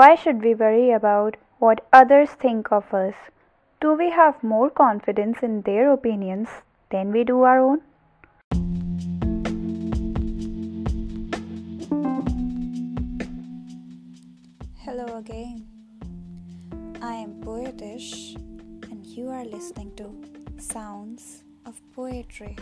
[0.00, 3.12] Why should we worry about what others think of us?
[3.82, 6.48] Do we have more confidence in their opinions
[6.90, 7.82] than we do our own?
[14.78, 15.68] Hello again.
[17.02, 18.36] I am Poetish,
[18.90, 20.08] and you are listening to
[20.58, 22.56] Sounds of Poetry.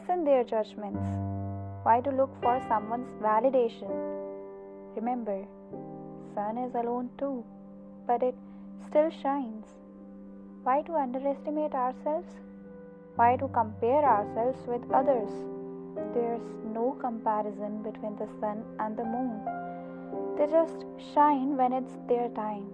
[0.00, 1.04] Listen their judgments?
[1.82, 3.90] Why to look for someone's validation?
[4.96, 5.44] Remember,
[6.34, 7.44] sun is alone too,
[8.06, 8.34] but it
[8.86, 9.66] still shines.
[10.62, 12.32] Why to underestimate ourselves?
[13.16, 15.30] Why to compare ourselves with others?
[16.14, 19.44] There's no comparison between the sun and the moon.
[20.38, 22.72] They just shine when it's their time.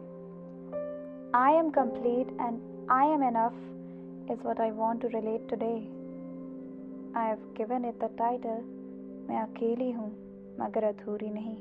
[1.34, 3.60] I am complete and I am enough
[4.30, 5.88] is what I want to relate today.
[7.16, 8.62] I have given it the title,
[9.28, 10.08] मैं अकेली हूँ,
[10.60, 11.54] मगर अधूरी नहीं.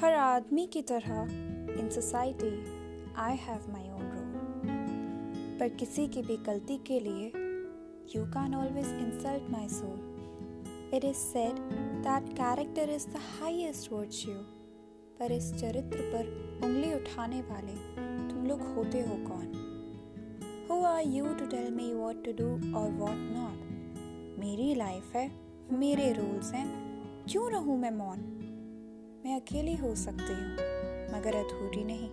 [0.00, 1.20] हर आदमी की तरह
[1.80, 2.52] in society
[3.22, 7.26] I have my own role पर किसी की भी गलती के लिए
[8.14, 11.58] you can always insult my soul it is said
[12.06, 14.36] that character is the highest virtue
[15.20, 17.74] पर इस चरित्र पर उंगली उठाने वाले
[18.28, 19.46] तुम लोग होते हो कौन?
[20.70, 25.30] Who are you to tell me what to do और वॉट नॉट मेरी लाइफ है,
[25.72, 26.66] मेरे रूल्स हैं,
[27.28, 28.18] क्यों रहूँ मैं मौन?
[29.24, 30.52] मैं अकेली हो सकती हूँ,
[31.14, 32.10] मगर अधूरी नहीं।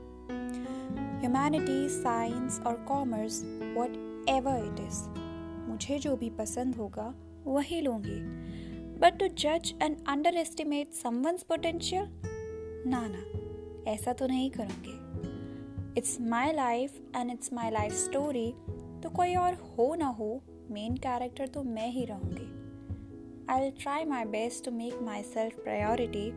[1.20, 3.42] ह्यूमैनिटी साइंस और commerce
[3.78, 5.04] whatever it is
[5.70, 7.14] मुझे जो भी पसंद होगा,
[7.46, 8.20] वही लूँगी।
[9.00, 12.06] बट टू जज and underestimate someone's potential
[12.86, 18.52] ना ना, ऐसा तो नहीं करूँगी। It's my life and it's my life story
[19.04, 20.42] तो कोई और हो ना हो
[20.72, 22.48] मेन कैरेक्टर तो मैं ही रहूँगी।
[23.50, 26.30] I will try my best to make myself priority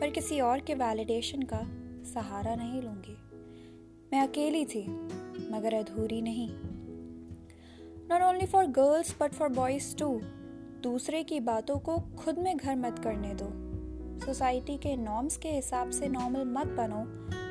[0.00, 1.60] पर किसी और के वैलिडेशन का
[2.04, 3.16] सहारा नहीं लूँगी।
[4.12, 4.86] मैं अकेली थी,
[5.52, 6.48] मगर अधूरी नहीं।
[8.08, 10.20] Not only for girls but for boys too
[10.82, 13.63] दूसरे की बातों को खुद में घर मत करने दो।
[14.20, 17.04] सोसाइटी के नॉर्म्स के हिसाब से नॉर्मल मत बनो।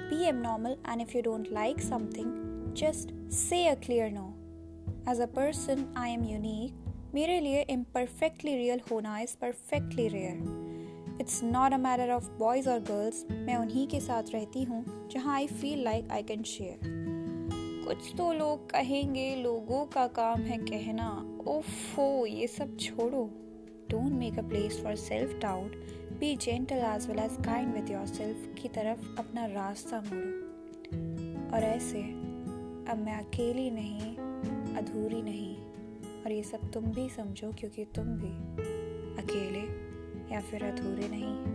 [0.09, 4.27] Be abnormal and if you don't like something just say a clear no
[5.11, 10.61] as a person I am unique मेरे इम्परफेक्टली इम्परफेक्टली रियल होना is perfectly rare
[11.21, 15.35] it's not a matter of boys और girls मैं उन्हीं के साथ रहती हूँ, जहाँ
[15.35, 16.91] I feel like I can share
[17.87, 21.09] कुछ तो लोग कहेंगे, लोगों का काम है कहना.
[21.47, 23.23] ओफो, ये सब छोड़ो.
[23.89, 25.71] Don't make a place for self doubt
[26.23, 32.01] be gentle as well as kind with yourself की तरफ़ अपना रास्ता मोड़ो। और ऐसे,
[32.91, 34.15] अब मैं अकेली नहीं,
[34.75, 35.57] अधूरी नहीं,
[36.23, 38.31] और ये सब तुम भी समझो क्योंकि तुम भी
[39.23, 39.65] अकेले
[40.35, 41.52] या फिर अधूरे नहीं।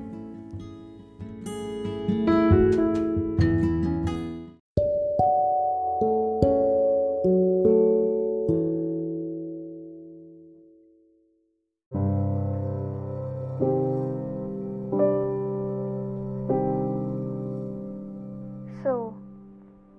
[18.82, 19.14] So,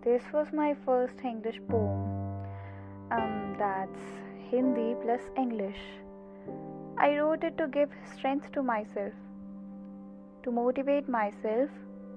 [0.03, 2.45] this was my first Hinglish poem.
[3.11, 3.99] Um, that's
[4.49, 5.79] Hindi plus English.
[6.97, 9.13] I wrote it to give strength to myself,
[10.43, 11.69] to motivate myself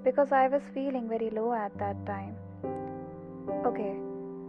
[0.05, 2.37] because I was feeling very low at that time.
[3.67, 3.97] Okay,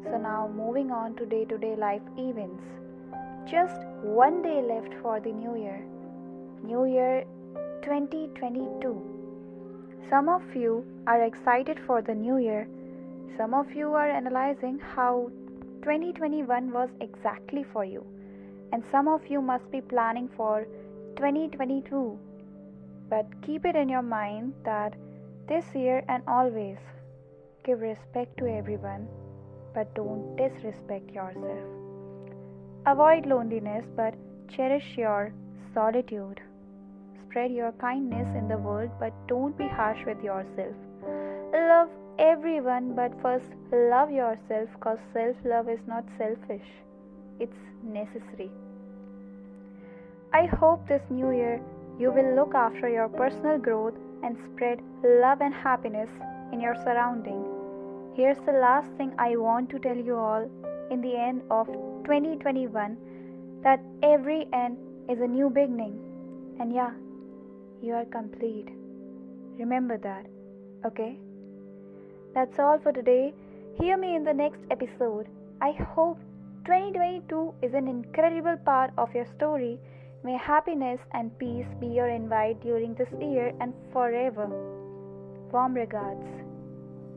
[0.04, 2.64] so now moving on to day to day life events.
[3.50, 5.84] Just one day left for the new year.
[6.64, 7.26] New Year
[7.82, 9.13] 2022.
[10.10, 12.68] Some of you are excited for the new year.
[13.38, 15.32] Some of you are analyzing how
[15.82, 18.06] 2021 was exactly for you
[18.74, 20.66] and some of you must be planning for
[21.18, 22.18] 2022.
[23.08, 24.96] But keep it in your mind that
[25.48, 26.78] this year and always
[27.64, 29.08] give respect to everyone,
[29.76, 31.70] but don't disrespect yourself.
[32.88, 34.16] Avoid loneliness, but
[34.50, 35.34] cherish your
[35.74, 36.42] solitude.
[37.34, 40.76] Spread your kindness in the world, but don't be harsh with yourself.
[41.52, 41.90] Love
[42.20, 46.68] everyone, but first love yourself because self love is not selfish,
[47.40, 48.52] it's necessary.
[50.32, 51.60] I hope this new year
[51.98, 56.10] you will look after your personal growth and spread love and happiness
[56.52, 57.44] in your surrounding.
[58.16, 60.48] Here's the last thing I want to tell you all
[60.92, 61.66] in the end of
[62.06, 62.96] 2021
[63.64, 64.78] that every end
[65.10, 65.98] is a new beginning.
[66.60, 66.92] And yeah,
[67.84, 68.70] you are complete.
[69.60, 70.26] Remember that,
[70.86, 71.20] okay?
[72.34, 73.34] That's all for today.
[73.80, 75.28] Hear me in the next episode.
[75.62, 76.18] I hope
[76.66, 79.80] 2022 is an incredible part of your story.
[80.24, 84.48] May happiness and peace be your invite during this year and forever.
[85.52, 86.26] Warm regards,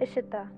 [0.00, 0.48] Ishita.